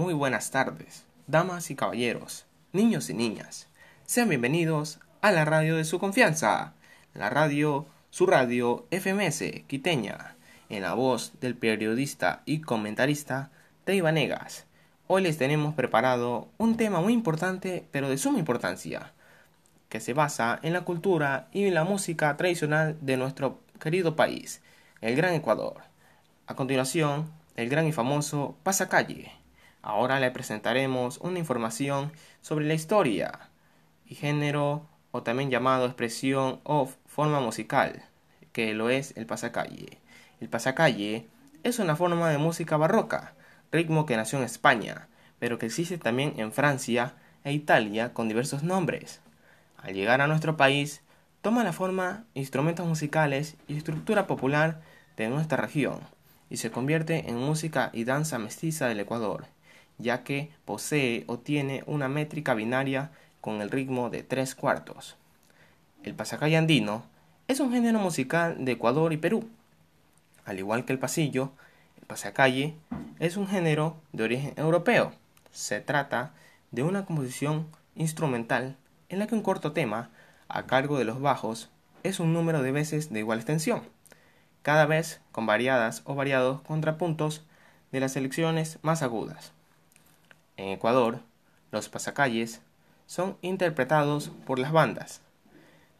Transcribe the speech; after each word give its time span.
Muy 0.00 0.14
buenas 0.14 0.50
tardes, 0.50 1.04
damas 1.26 1.70
y 1.70 1.76
caballeros, 1.76 2.46
niños 2.72 3.10
y 3.10 3.14
niñas. 3.14 3.68
Sean 4.06 4.30
bienvenidos 4.30 4.98
a 5.20 5.30
la 5.30 5.44
radio 5.44 5.76
de 5.76 5.84
su 5.84 5.98
confianza, 5.98 6.72
la 7.12 7.28
radio, 7.28 7.84
su 8.08 8.24
radio 8.24 8.86
FMS 8.90 9.42
Quiteña, 9.66 10.36
en 10.70 10.84
la 10.84 10.94
voz 10.94 11.32
del 11.42 11.54
periodista 11.54 12.40
y 12.46 12.62
comentarista 12.62 13.50
Tei 13.84 14.00
Vanegas. 14.00 14.64
Hoy 15.06 15.20
les 15.20 15.36
tenemos 15.36 15.74
preparado 15.74 16.48
un 16.56 16.78
tema 16.78 17.02
muy 17.02 17.12
importante, 17.12 17.84
pero 17.90 18.08
de 18.08 18.16
suma 18.16 18.38
importancia, 18.38 19.12
que 19.90 20.00
se 20.00 20.14
basa 20.14 20.58
en 20.62 20.72
la 20.72 20.86
cultura 20.86 21.48
y 21.52 21.66
en 21.66 21.74
la 21.74 21.84
música 21.84 22.34
tradicional 22.38 22.96
de 23.02 23.18
nuestro 23.18 23.60
querido 23.78 24.16
país, 24.16 24.62
el 25.02 25.14
Gran 25.14 25.34
Ecuador. 25.34 25.82
A 26.46 26.56
continuación, 26.56 27.30
el 27.54 27.68
gran 27.68 27.86
y 27.86 27.92
famoso 27.92 28.56
Pasacalle. 28.62 29.39
Ahora 29.82 30.20
le 30.20 30.30
presentaremos 30.30 31.18
una 31.18 31.38
información 31.38 32.12
sobre 32.42 32.66
la 32.66 32.74
historia 32.74 33.48
y 34.06 34.14
género 34.14 34.86
o 35.10 35.22
también 35.22 35.50
llamado 35.50 35.86
expresión 35.86 36.60
o 36.64 36.90
forma 37.06 37.40
musical, 37.40 38.02
que 38.52 38.74
lo 38.74 38.90
es 38.90 39.16
el 39.16 39.24
pasacalle. 39.24 39.98
El 40.40 40.50
pasacalle 40.50 41.28
es 41.62 41.78
una 41.78 41.96
forma 41.96 42.28
de 42.28 42.36
música 42.36 42.76
barroca, 42.76 43.32
ritmo 43.72 44.04
que 44.04 44.18
nació 44.18 44.38
en 44.38 44.44
España, 44.44 45.08
pero 45.38 45.58
que 45.58 45.66
existe 45.66 45.96
también 45.96 46.34
en 46.36 46.52
Francia 46.52 47.14
e 47.44 47.54
Italia 47.54 48.12
con 48.12 48.28
diversos 48.28 48.62
nombres. 48.62 49.20
Al 49.78 49.94
llegar 49.94 50.20
a 50.20 50.26
nuestro 50.26 50.58
país, 50.58 51.00
toma 51.40 51.64
la 51.64 51.72
forma, 51.72 52.24
instrumentos 52.34 52.86
musicales 52.86 53.56
y 53.66 53.78
estructura 53.78 54.26
popular 54.26 54.82
de 55.16 55.30
nuestra 55.30 55.56
región, 55.56 56.00
y 56.50 56.58
se 56.58 56.70
convierte 56.70 57.30
en 57.30 57.36
música 57.36 57.88
y 57.94 58.04
danza 58.04 58.38
mestiza 58.38 58.86
del 58.86 59.00
Ecuador 59.00 59.46
ya 60.00 60.22
que 60.22 60.50
posee 60.64 61.24
o 61.26 61.38
tiene 61.38 61.82
una 61.86 62.08
métrica 62.08 62.54
binaria 62.54 63.10
con 63.40 63.60
el 63.60 63.70
ritmo 63.70 64.10
de 64.10 64.22
tres 64.22 64.54
cuartos. 64.54 65.16
El 66.02 66.14
pasacalle 66.14 66.56
andino 66.56 67.04
es 67.48 67.60
un 67.60 67.72
género 67.72 67.98
musical 67.98 68.64
de 68.64 68.72
Ecuador 68.72 69.12
y 69.12 69.16
Perú. 69.16 69.48
Al 70.44 70.58
igual 70.58 70.84
que 70.84 70.92
el 70.92 70.98
pasillo, 70.98 71.52
el 72.00 72.06
pasacalle 72.06 72.74
es 73.18 73.36
un 73.36 73.46
género 73.46 73.96
de 74.12 74.24
origen 74.24 74.54
europeo. 74.56 75.12
Se 75.50 75.80
trata 75.80 76.32
de 76.70 76.82
una 76.82 77.04
composición 77.04 77.66
instrumental 77.94 78.76
en 79.08 79.18
la 79.18 79.26
que 79.26 79.34
un 79.34 79.42
corto 79.42 79.72
tema, 79.72 80.10
a 80.48 80.66
cargo 80.66 80.98
de 80.98 81.04
los 81.04 81.20
bajos, 81.20 81.70
es 82.02 82.20
un 82.20 82.32
número 82.32 82.62
de 82.62 82.72
veces 82.72 83.12
de 83.12 83.18
igual 83.18 83.38
extensión, 83.38 83.82
cada 84.62 84.86
vez 84.86 85.20
con 85.32 85.46
variadas 85.46 86.02
o 86.04 86.14
variados 86.14 86.62
contrapuntos 86.62 87.44
de 87.92 88.00
las 88.00 88.12
selecciones 88.12 88.78
más 88.82 89.02
agudas. 89.02 89.52
En 90.60 90.68
Ecuador, 90.68 91.20
los 91.72 91.88
pasacalles 91.88 92.60
son 93.06 93.38
interpretados 93.40 94.30
por 94.44 94.58
las 94.58 94.72
bandas. 94.72 95.22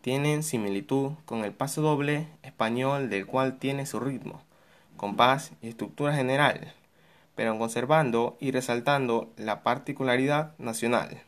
Tienen 0.00 0.42
similitud 0.42 1.12
con 1.26 1.44
el 1.44 1.52
paso 1.52 1.80
doble 1.80 2.26
español 2.42 3.08
del 3.08 3.24
cual 3.24 3.60
tiene 3.60 3.86
su 3.86 4.00
ritmo, 4.00 4.42
compás 4.96 5.52
y 5.62 5.68
estructura 5.68 6.12
general, 6.12 6.74
pero 7.36 7.56
conservando 7.56 8.36
y 8.40 8.50
resaltando 8.50 9.32
la 9.36 9.62
particularidad 9.62 10.58
nacional. 10.58 11.22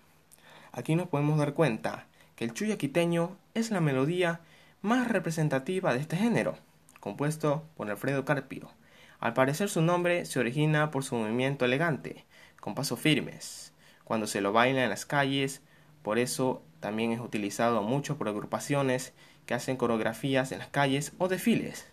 Aquí 0.73 0.97
nos 0.97 1.07
podemos 1.07 1.39
dar 1.39 1.55
cuenta 1.55 2.07
que 2.35 2.43
el 2.43 2.53
chuyaquiteño 2.53 3.37
es 3.55 3.71
la 3.71 3.81
melodía 3.81 4.41
más 4.83 5.07
representativa 5.07 5.95
de 5.95 6.01
este 6.01 6.17
género, 6.17 6.57
compuesto 6.99 7.63
por 7.77 7.89
Alfredo 7.89 8.25
Carpio. 8.25 8.73
Al 9.21 9.35
parecer 9.35 9.69
su 9.69 9.83
nombre 9.83 10.25
se 10.27 10.41
origina 10.41 10.91
por 10.91 11.05
su 11.05 11.15
movimiento 11.15 11.65
elegante, 11.65 12.25
con 12.61 12.75
pasos 12.75 13.01
firmes, 13.01 13.73
cuando 14.05 14.27
se 14.27 14.41
lo 14.41 14.53
baila 14.53 14.85
en 14.85 14.91
las 14.91 15.07
calles, 15.07 15.63
por 16.03 16.19
eso 16.19 16.63
también 16.81 17.13
es 17.13 17.21
utilizado 17.21 17.83
mucho 17.83 18.17
por 18.17 18.29
agrupaciones 18.29 19.13
que 19.47 19.55
hacen 19.55 19.77
coreografías 19.77 20.53
en 20.53 20.59
las 20.59 20.69
calles 20.69 21.13
o 21.19 21.29
desfiles. 21.29 21.87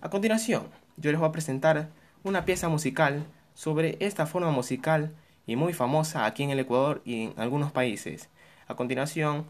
A 0.00 0.10
continuación, 0.10 0.68
yo 0.96 1.10
les 1.10 1.20
voy 1.20 1.28
a 1.28 1.32
presentar 1.32 1.88
una 2.24 2.44
pieza 2.44 2.68
musical 2.68 3.24
sobre 3.54 3.96
esta 4.00 4.26
forma 4.26 4.50
musical 4.50 5.14
y 5.46 5.56
muy 5.56 5.72
famosa 5.72 6.26
aquí 6.26 6.42
en 6.42 6.50
el 6.50 6.58
Ecuador 6.58 7.02
y 7.04 7.24
en 7.24 7.34
algunos 7.36 7.72
países. 7.72 8.28
A 8.66 8.74
continuación, 8.74 9.46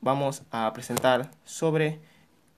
vamos 0.00 0.42
a 0.50 0.72
presentar 0.72 1.30
sobre 1.44 2.00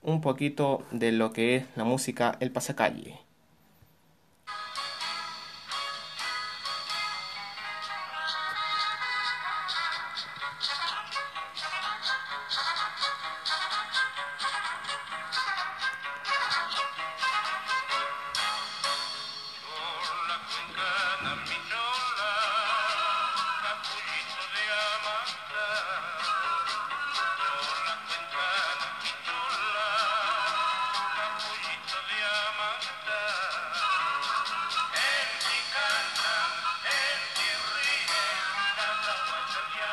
un 0.01 0.21
poquito 0.21 0.83
de 0.91 1.11
lo 1.11 1.33
que 1.33 1.57
es 1.57 1.65
la 1.75 1.83
música 1.83 2.37
El 2.39 2.51
Pasacalle. 2.51 3.24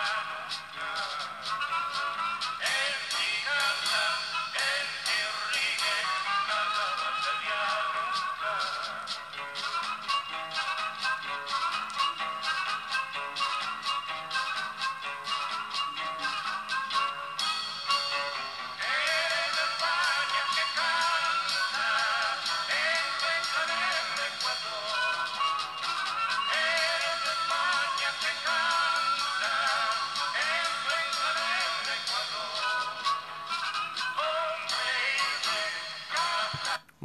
Amen. 0.03 0.41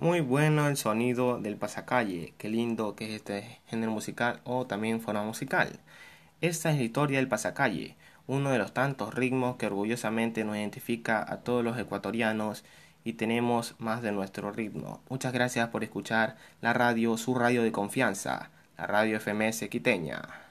Muy 0.07 0.21
bueno 0.21 0.69
el 0.69 0.77
sonido 0.77 1.37
del 1.37 1.57
pasacalle, 1.57 2.33
qué 2.37 2.47
lindo 2.47 2.95
que 2.95 3.09
es 3.09 3.11
este 3.11 3.59
género 3.67 3.91
musical 3.91 4.39
o 4.45 4.65
también 4.65 5.01
forma 5.01 5.21
musical. 5.21 5.81
Esta 6.39 6.71
es 6.71 6.77
la 6.77 6.83
historia 6.83 7.17
del 7.17 7.27
pasacalle, 7.27 7.97
uno 8.25 8.51
de 8.51 8.57
los 8.57 8.73
tantos 8.73 9.13
ritmos 9.13 9.57
que 9.57 9.65
orgullosamente 9.65 10.45
nos 10.45 10.55
identifica 10.55 11.25
a 11.29 11.41
todos 11.41 11.61
los 11.61 11.77
ecuatorianos 11.77 12.63
y 13.03 13.13
tenemos 13.13 13.75
más 13.79 14.01
de 14.01 14.13
nuestro 14.13 14.53
ritmo. 14.53 15.01
Muchas 15.09 15.33
gracias 15.33 15.67
por 15.67 15.83
escuchar 15.83 16.37
la 16.61 16.71
radio, 16.71 17.17
su 17.17 17.35
radio 17.35 17.61
de 17.61 17.73
confianza, 17.73 18.49
la 18.77 18.87
radio 18.87 19.19
FMS 19.19 19.67
Quiteña. 19.67 20.46